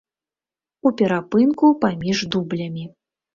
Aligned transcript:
У 0.89 0.91
перапынку 1.01 1.65
паміж 1.85 2.17
дублямі. 2.37 2.89